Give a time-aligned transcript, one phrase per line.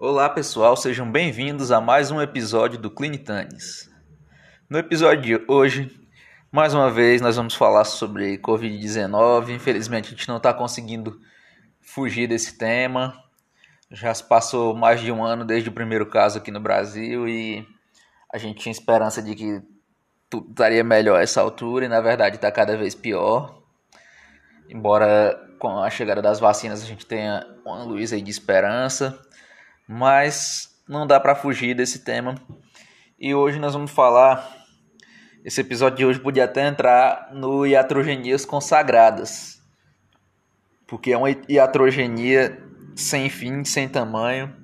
[0.00, 3.90] Olá pessoal, sejam bem-vindos a mais um episódio do Clinitanes.
[4.70, 5.90] No episódio de hoje,
[6.52, 9.48] mais uma vez nós vamos falar sobre Covid-19.
[9.48, 11.18] Infelizmente a gente não está conseguindo
[11.80, 13.12] fugir desse tema.
[13.90, 17.66] Já se passou mais de um ano desde o primeiro caso aqui no Brasil e
[18.32, 19.60] a gente tinha esperança de que
[20.30, 23.60] tudo estaria melhor a essa altura e na verdade está cada vez pior.
[24.68, 29.26] Embora com a chegada das vacinas a gente tenha uma luz aí de esperança
[29.88, 32.34] mas não dá para fugir desse tema.
[33.18, 34.56] E hoje nós vamos falar.
[35.44, 39.62] Esse episódio de hoje podia até entrar no iatrogenias consagradas,
[40.86, 42.62] porque é uma iatrogenia
[42.94, 44.54] sem fim, sem tamanho.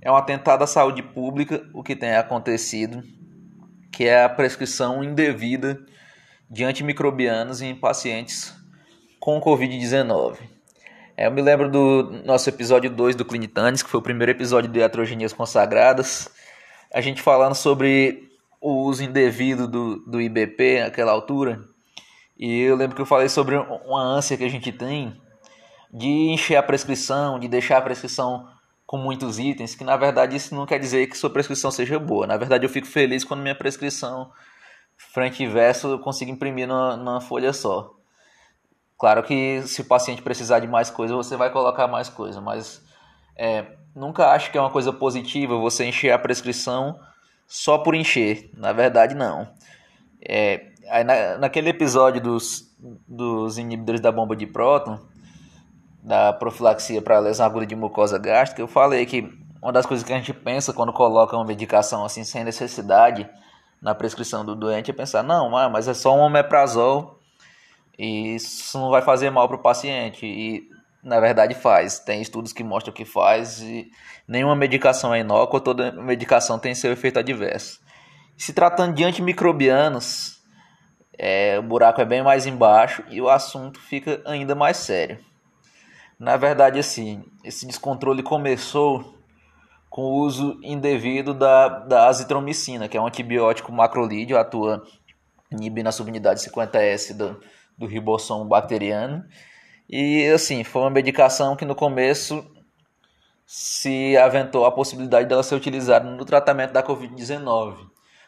[0.00, 3.02] É um atentado à saúde pública o que tem acontecido,
[3.92, 5.84] que é a prescrição indevida
[6.48, 8.54] de antimicrobianos em pacientes
[9.18, 10.53] com Covid-19.
[11.16, 14.68] É, eu me lembro do nosso episódio 2 do Clinitanes, que foi o primeiro episódio
[14.68, 16.28] de Iatrogenias Consagradas.
[16.92, 18.28] A gente falando sobre
[18.60, 21.62] o uso indevido do, do IBP naquela altura.
[22.36, 25.20] E eu lembro que eu falei sobre uma ânsia que a gente tem
[25.92, 28.48] de encher a prescrição, de deixar a prescrição
[28.84, 32.26] com muitos itens, que na verdade isso não quer dizer que sua prescrição seja boa.
[32.26, 34.32] Na verdade eu fico feliz quando minha prescrição
[34.96, 37.94] frente e verso eu consigo imprimir numa, numa folha só.
[38.98, 42.82] Claro que se o paciente precisar de mais coisa, você vai colocar mais coisa, mas
[43.36, 46.98] é, nunca acho que é uma coisa positiva você encher a prescrição
[47.46, 48.50] só por encher.
[48.56, 49.48] Na verdade, não.
[50.20, 50.72] É,
[51.04, 52.74] na, naquele episódio dos,
[53.06, 54.98] dos inibidores da bomba de próton,
[56.02, 59.28] da profilaxia para lesão aguda de mucosa gástrica, eu falei que
[59.60, 63.28] uma das coisas que a gente pensa quando coloca uma medicação assim sem necessidade
[63.80, 67.18] na prescrição do doente é pensar, não, ah, mas é só um omeprazol
[67.98, 70.26] e isso não vai fazer mal para o paciente.
[70.26, 70.68] E
[71.02, 71.98] na verdade faz.
[71.98, 73.60] Tem estudos que mostram que faz.
[73.60, 73.90] E
[74.26, 77.80] nenhuma medicação é inócua, toda medicação tem seu efeito adverso.
[78.36, 80.42] Se tratando de antimicrobianos,
[81.16, 85.18] é, o buraco é bem mais embaixo e o assunto fica ainda mais sério.
[86.18, 89.14] Na verdade, assim, esse descontrole começou
[89.88, 94.82] com o uso indevido da, da azitromicina, que é um antibiótico macrolídeo, atua
[95.52, 97.40] inibindo a subunidade 50S do,
[97.76, 99.24] do ribossomo bacteriano.
[99.88, 102.44] E assim, foi uma medicação que no começo
[103.46, 107.76] se aventou a possibilidade dela ser utilizada no tratamento da Covid-19.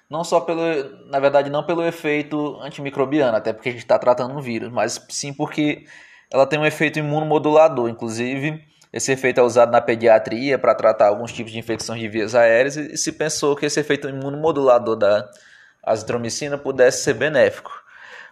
[0.08, 0.60] Não só pelo,
[1.10, 5.04] na verdade, não pelo efeito antimicrobiano, até porque a gente está tratando um vírus, mas
[5.08, 5.84] sim porque
[6.32, 7.88] ela tem um efeito imunomodulador.
[7.88, 12.34] Inclusive, esse efeito é usado na pediatria para tratar alguns tipos de infecções de vias
[12.34, 15.28] aéreas e se pensou que esse efeito imunomodulador da
[15.82, 17.72] azitromicina pudesse ser benéfico.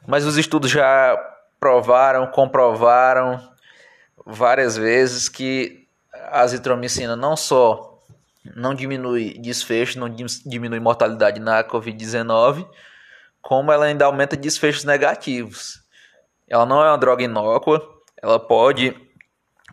[0.06, 1.16] Mas os estudos já
[1.59, 3.41] provaram, comprovaram
[4.26, 8.03] várias vezes que a azitromicina não só
[8.54, 10.09] não diminui desfecho, não
[10.44, 12.69] diminui mortalidade na Covid-19,
[13.41, 15.82] como ela ainda aumenta desfechos negativos.
[16.48, 17.82] Ela não é uma droga inócua,
[18.22, 18.94] ela pode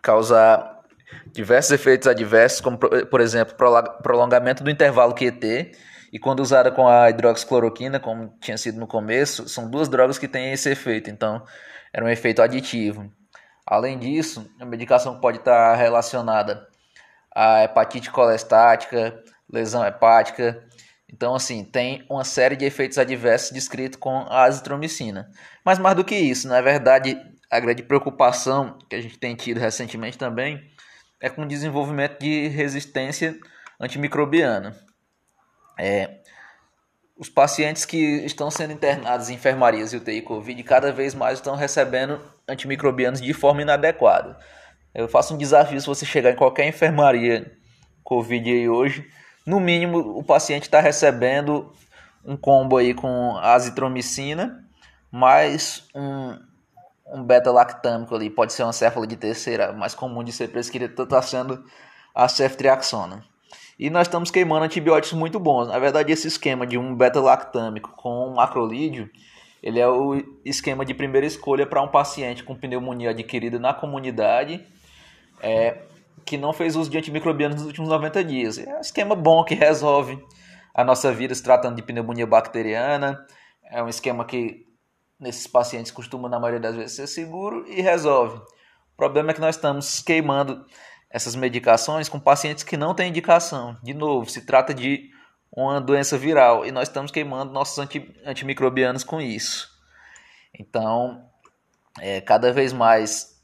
[0.02, 0.80] causar
[1.26, 3.54] diversos efeitos adversos, como por exemplo,
[4.02, 5.72] prolongamento do intervalo QT,
[6.12, 10.28] e quando usada com a hidroxicloroquina, como tinha sido no começo, são duas drogas que
[10.28, 11.42] têm esse efeito, então
[11.90, 13.10] era um efeito aditivo.
[13.66, 16.68] Além disso, a medicação pode estar relacionada
[17.34, 20.62] à hepatite colestática, lesão hepática.
[21.08, 25.30] Então, assim, tem uma série de efeitos adversos descritos com a azitromicina.
[25.64, 27.16] Mas mais do que isso, na verdade,
[27.50, 30.60] a grande preocupação que a gente tem tido recentemente também
[31.20, 33.38] é com o desenvolvimento de resistência
[33.80, 34.76] antimicrobiana.
[35.84, 36.20] É,
[37.18, 41.56] os pacientes que estão sendo internados em enfermarias e UTI Covid cada vez mais estão
[41.56, 44.38] recebendo antimicrobianos de forma inadequada.
[44.94, 47.50] Eu faço um desafio se você chegar em qualquer enfermaria
[48.04, 49.04] Covid aí hoje,
[49.44, 51.72] no mínimo o paciente está recebendo
[52.24, 54.64] um combo aí com azitromicina
[55.10, 56.38] mais um,
[57.08, 61.20] um beta-lactâmico ali, pode ser uma céfala de terceira, mais comum de ser prescrita, está
[61.20, 61.64] sendo
[62.14, 63.31] a ceftriaxona.
[63.82, 65.66] E nós estamos queimando antibióticos muito bons.
[65.66, 69.10] Na verdade, esse esquema de um beta-lactâmico com um macrolídeo,
[69.60, 74.64] ele é o esquema de primeira escolha para um paciente com pneumonia adquirida na comunidade,
[75.40, 75.82] é,
[76.24, 78.56] que não fez uso de antimicrobianos nos últimos 90 dias.
[78.56, 80.16] É um esquema bom que resolve
[80.72, 83.26] a nossa vida se tratando de pneumonia bacteriana.
[83.68, 84.64] É um esquema que
[85.18, 88.36] nesses pacientes costuma, na maioria das vezes, ser seguro e resolve.
[88.36, 90.64] O problema é que nós estamos queimando
[91.12, 93.76] essas medicações com pacientes que não têm indicação.
[93.82, 95.10] De novo, se trata de
[95.54, 99.70] uma doença viral e nós estamos queimando nossos anti, antimicrobianos com isso.
[100.58, 101.22] Então,
[102.00, 103.38] é, cada vez mais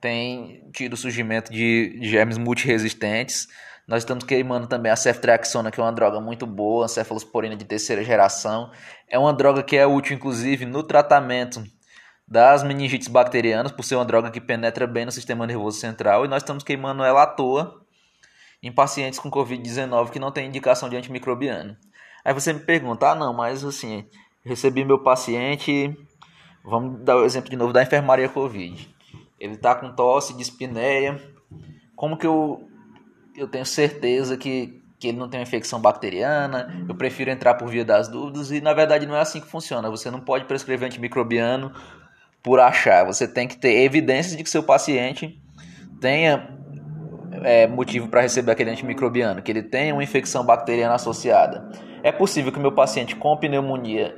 [0.00, 3.48] tem tido surgimento de germes multiresistentes.
[3.86, 8.02] Nós estamos queimando também a ceftriaxona, que é uma droga muito boa, cefalosporina de terceira
[8.02, 8.70] geração.
[9.06, 11.62] É uma droga que é útil, inclusive, no tratamento
[12.26, 16.24] das meningites bacterianas, por ser uma droga que penetra bem no sistema nervoso central.
[16.24, 17.82] E nós estamos queimando ela à toa
[18.62, 21.76] em pacientes com Covid-19 que não tem indicação de antimicrobiano.
[22.24, 24.06] Aí você me pergunta, ah não, mas assim,
[24.42, 25.94] recebi meu paciente,
[26.64, 28.94] vamos dar o exemplo de novo da enfermaria Covid.
[29.38, 31.20] Ele está com tosse, dispneia,
[31.94, 32.66] como que eu
[33.36, 37.68] eu tenho certeza que, que ele não tem uma infecção bacteriana, eu prefiro entrar por
[37.68, 39.90] via das dúvidas, e na verdade não é assim que funciona.
[39.90, 41.72] Você não pode prescrever antimicrobiano
[42.44, 45.40] por achar, você tem que ter evidências de que seu paciente
[45.98, 46.46] tenha
[47.42, 51.72] é, motivo para receber aquele antimicrobiano, que ele tenha uma infecção bacteriana associada.
[52.02, 54.14] É possível que meu paciente com pneumonia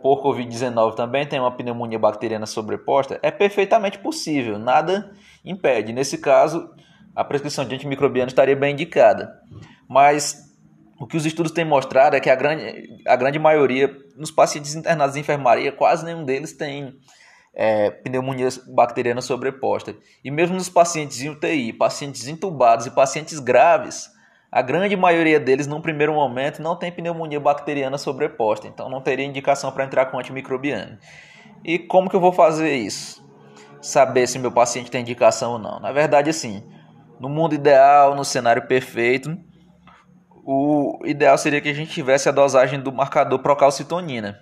[0.00, 3.20] por Covid-19 também tenha uma pneumonia bacteriana sobreposta?
[3.22, 5.12] É perfeitamente possível, nada
[5.44, 5.92] impede.
[5.92, 6.70] Nesse caso,
[7.14, 9.30] a prescrição de antimicrobiano estaria bem indicada.
[9.86, 10.50] Mas
[10.98, 14.74] o que os estudos têm mostrado é que a grande, a grande maioria, nos pacientes
[14.74, 16.98] internados em enfermaria, quase nenhum deles tem
[17.54, 19.94] é, pneumonia bacteriana sobreposta.
[20.24, 24.10] E mesmo nos pacientes em UTI, pacientes intubados e pacientes graves,
[24.50, 28.66] a grande maioria deles, num primeiro momento, não tem pneumonia bacteriana sobreposta.
[28.66, 30.98] Então não teria indicação para entrar com antimicrobiano.
[31.64, 33.22] E como que eu vou fazer isso?
[33.80, 35.80] Saber se meu paciente tem indicação ou não.
[35.80, 36.62] Na verdade, assim,
[37.18, 39.36] no mundo ideal, no cenário perfeito,
[40.44, 44.40] o ideal seria que a gente tivesse a dosagem do marcador procalcitonina,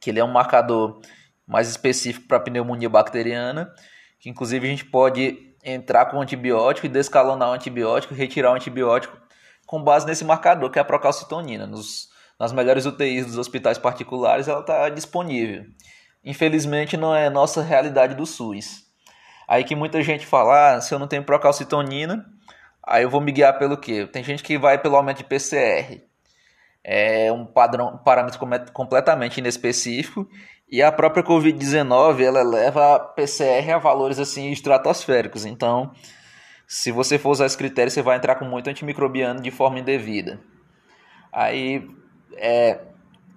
[0.00, 1.00] que ele é um marcador
[1.50, 3.74] mais específico para pneumonia bacteriana,
[4.20, 9.18] que inclusive a gente pode entrar com antibiótico e descalonar o antibiótico, retirar o antibiótico
[9.66, 11.66] com base nesse marcador, que é a procalcitonina.
[11.66, 12.08] Nos,
[12.38, 15.64] nas melhores UTIs dos hospitais particulares ela está disponível.
[16.24, 18.84] Infelizmente não é nossa realidade do SUS.
[19.48, 22.24] Aí que muita gente fala, ah, se eu não tenho procalcitonina,
[22.86, 24.06] aí eu vou me guiar pelo quê?
[24.06, 26.00] Tem gente que vai pelo aumento de PCR.
[26.82, 28.40] É um padrão, um parâmetro
[28.72, 30.28] completamente inespecífico
[30.70, 35.44] e a própria COVID-19 ela leva a PCR a valores assim estratosféricos.
[35.44, 35.92] Então,
[36.66, 40.40] se você for usar esse critério, você vai entrar com muito antimicrobiano de forma indevida.
[41.32, 41.86] Aí,
[42.36, 42.80] é,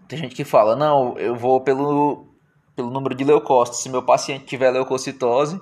[0.07, 2.27] tem gente que fala, não, eu vou pelo,
[2.75, 3.81] pelo número de leucócitos.
[3.81, 5.59] Se meu paciente tiver leucocitose,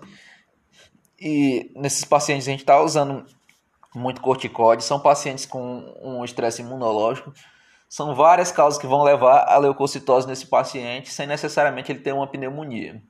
[1.18, 3.26] e nesses pacientes a gente está usando
[3.96, 7.32] muito corticóide, são pacientes com um estresse imunológico.
[7.92, 12.26] São várias causas que vão levar a leucocitose nesse paciente, sem necessariamente ele ter uma
[12.26, 13.04] pneumonia.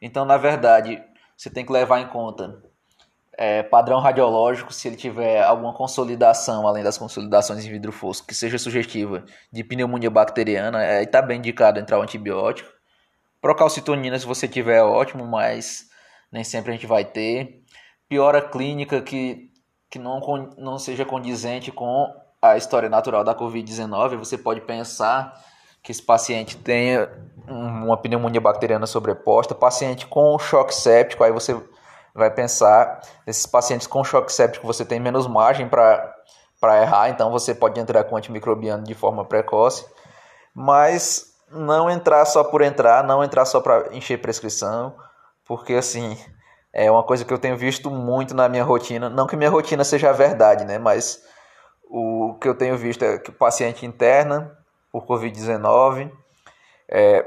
[0.00, 1.02] Então, na verdade,
[1.36, 2.62] você tem que levar em conta
[3.36, 8.34] é, padrão radiológico, se ele tiver alguma consolidação, além das consolidações em vidro fosco, que
[8.34, 12.70] seja sugestiva de pneumonia bacteriana, aí está bem indicado entrar o antibiótico.
[13.40, 15.88] Procalcitonina, se você tiver, é ótimo, mas
[16.30, 17.64] nem sempre a gente vai ter.
[18.08, 19.50] Piora clínica que,
[19.90, 20.20] que não,
[20.56, 22.06] não seja condizente com
[22.42, 25.34] a história natural da Covid-19, você pode pensar
[25.82, 27.10] que esse paciente tenha
[27.46, 31.58] uma pneumonia bacteriana sobreposta, paciente com choque séptico, aí você
[32.14, 37.54] vai pensar, esses pacientes com choque séptico você tem menos margem para errar, então você
[37.54, 39.84] pode entrar com antimicrobiano de forma precoce,
[40.54, 44.94] mas não entrar só por entrar, não entrar só para encher prescrição,
[45.44, 46.16] porque assim,
[46.72, 49.84] é uma coisa que eu tenho visto muito na minha rotina, não que minha rotina
[49.84, 51.22] seja a verdade, né, mas
[51.90, 54.56] o que eu tenho visto é que o paciente interna
[54.92, 56.10] por Covid-19,
[56.88, 57.26] é,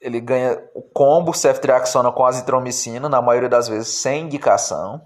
[0.00, 5.02] ele ganha o combo ceftriaxona com azitromicina, na maioria das vezes sem indicação.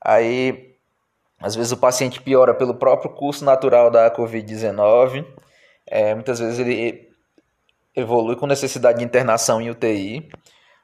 [0.00, 0.76] Aí,
[1.40, 5.24] às vezes o paciente piora pelo próprio curso natural da Covid-19.
[5.86, 7.08] É, muitas vezes ele
[7.94, 10.28] evolui com necessidade de internação em UTI.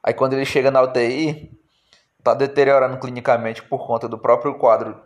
[0.02, 1.50] Aí quando ele chega na UTI,
[2.18, 5.00] está deteriorando clinicamente por conta do próprio quadro,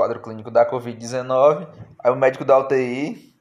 [0.00, 1.68] quadro clínico da Covid-19.
[2.02, 3.34] Aí o médico da UTI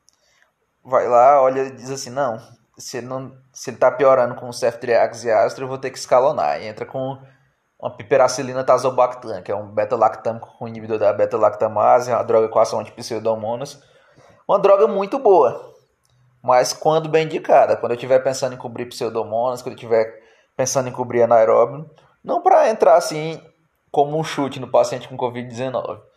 [0.84, 2.38] vai lá, olha e diz assim, não,
[2.78, 5.90] se ele não se ele está piorando com o ceftriax e astro, eu vou ter
[5.90, 6.62] que escalonar.
[6.62, 7.18] E entra com
[7.80, 12.82] uma piperacilina tazobactam, que é um beta-lactâmico com inibidor da beta-lactamase, uma droga com ação
[12.82, 13.82] antipseudomonas.
[14.46, 15.74] Uma droga muito boa,
[16.44, 17.78] mas quando bem indicada.
[17.78, 20.14] Quando eu estiver pensando em cobrir pseudomonas, quando eu estiver
[20.58, 21.90] pensando em cobrir anaeróbio,
[22.22, 23.42] não para entrar assim
[23.90, 26.09] como um chute no paciente com Covid-19.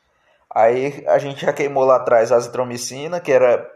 [0.54, 3.70] Aí a gente já queimou lá atrás a azitromicina, que era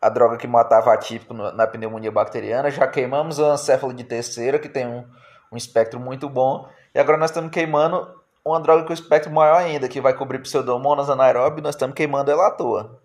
[0.00, 2.70] a droga que matava atípico na pneumonia bacteriana.
[2.70, 5.04] Já queimamos a ancéfalo de terceira, que tem um,
[5.50, 6.68] um espectro muito bom.
[6.94, 11.10] E agora nós estamos queimando uma droga com espectro maior ainda, que vai cobrir pseudomonas
[11.10, 13.00] anaeróbio, nós estamos queimando ela à toa.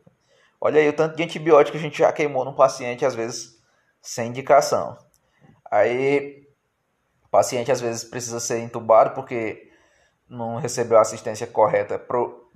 [0.59, 3.57] Olha aí o tanto de antibiótico que a gente já queimou no paciente, às vezes
[4.01, 4.97] sem indicação.
[5.69, 6.47] Aí
[7.31, 9.71] paciente às vezes precisa ser entubado porque
[10.29, 11.97] não recebeu a assistência correta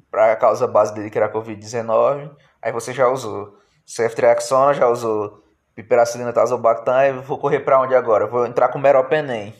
[0.09, 2.31] para a causa base dele, que era a Covid-19.
[2.61, 5.43] Aí você já usou ceftriaxona, já usou
[5.75, 7.01] piperacilina, tazobactam.
[7.03, 8.27] E vou correr para onde agora?
[8.27, 9.53] Vou entrar com meropenem,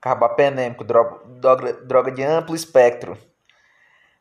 [0.00, 3.16] carbapenêmico, droga, droga de amplo espectro.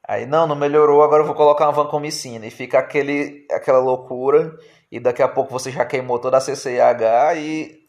[0.06, 2.46] Aí, não, não melhorou, agora eu vou colocar uma vancomicina.
[2.46, 4.58] E fica aquele, aquela loucura.
[4.92, 7.36] E daqui a pouco você já queimou toda a CCIH.
[7.38, 7.88] E,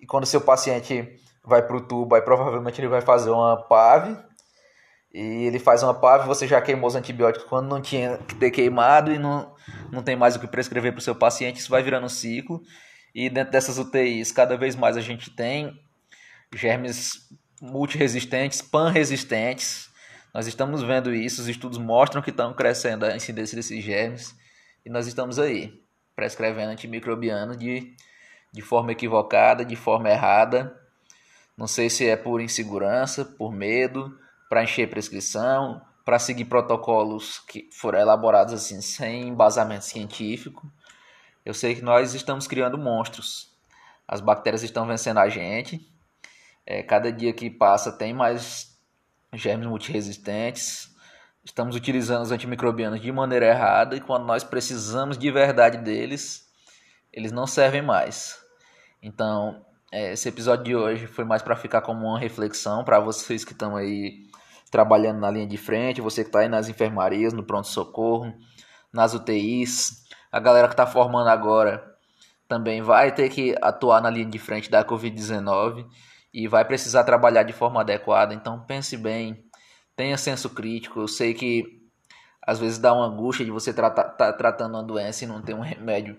[0.00, 4.16] e quando seu paciente vai para o tubo, aí provavelmente ele vai fazer uma PAV
[5.12, 8.50] e ele faz uma PAV, você já queimou os antibióticos quando não tinha que ter
[8.50, 9.52] queimado e não,
[9.90, 12.62] não tem mais o que prescrever para o seu paciente, isso vai virando um ciclo.
[13.12, 15.80] E dentro dessas UTIs, cada vez mais a gente tem
[16.54, 17.28] germes
[17.60, 19.90] multiresistentes, pan-resistentes.
[20.32, 24.34] Nós estamos vendo isso, os estudos mostram que estão crescendo a incidência desses germes
[24.86, 25.82] e nós estamos aí,
[26.14, 27.94] prescrevendo antimicrobiano de,
[28.52, 30.72] de forma equivocada, de forma errada.
[31.56, 34.16] Não sei se é por insegurança, por medo,
[34.50, 40.68] para encher prescrição, para seguir protocolos que foram elaborados assim sem embasamento científico.
[41.46, 43.56] Eu sei que nós estamos criando monstros.
[44.08, 45.88] As bactérias estão vencendo a gente.
[46.66, 48.76] É, cada dia que passa tem mais
[49.32, 50.90] germes multiresistentes.
[51.44, 56.50] Estamos utilizando os antimicrobianos de maneira errada e quando nós precisamos de verdade deles,
[57.12, 58.36] eles não servem mais.
[59.00, 63.44] Então, é, esse episódio de hoje foi mais para ficar como uma reflexão para vocês
[63.44, 64.28] que estão aí
[64.70, 68.32] trabalhando na linha de frente, você que está aí nas enfermarias, no pronto-socorro,
[68.92, 71.84] nas UTIs, a galera que está formando agora
[72.48, 75.86] também vai ter que atuar na linha de frente da Covid-19
[76.32, 78.34] e vai precisar trabalhar de forma adequada.
[78.34, 79.44] Então pense bem,
[79.96, 81.00] tenha senso crítico.
[81.00, 81.80] Eu sei que
[82.42, 85.54] às vezes dá uma angústia de você estar tá tratando uma doença e não ter
[85.54, 86.18] um remédio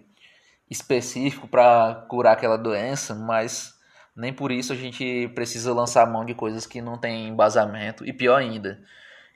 [0.70, 3.74] específico para curar aquela doença, mas
[4.15, 8.12] nem por isso a gente precisa lançar mão de coisas que não tem embasamento e
[8.12, 8.82] pior ainda,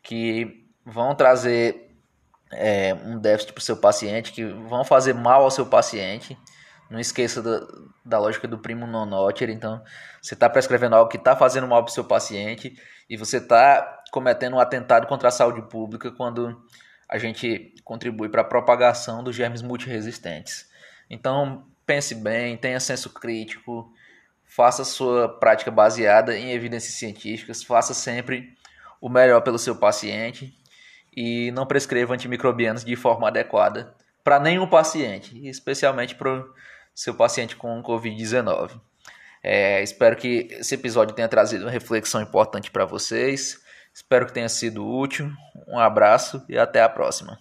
[0.04, 1.86] que vão trazer
[2.52, 6.38] é, um déficit para o seu paciente, que vão fazer mal ao seu paciente.
[6.90, 7.66] Não esqueça da,
[8.04, 9.52] da lógica do primo non nocere.
[9.52, 9.82] Então,
[10.22, 12.78] você está prescrevendo algo que está fazendo mal para o seu paciente
[13.10, 16.64] e você está cometendo um atentado contra a saúde pública quando
[17.10, 20.70] a gente contribui para a propagação dos germes multiresistentes.
[21.10, 23.92] Então, pense bem, tenha senso crítico,
[24.46, 28.56] faça sua prática baseada em evidências científicas, faça sempre
[29.02, 30.58] o melhor pelo seu paciente
[31.16, 36.54] e não prescreva antimicrobianos de forma adequada para nenhum paciente, especialmente para o
[36.94, 38.80] seu paciente com Covid-19.
[39.44, 43.62] É, espero que esse episódio tenha trazido uma reflexão importante para vocês.
[43.94, 45.32] Espero que tenha sido útil.
[45.68, 47.38] Um abraço e até a próxima.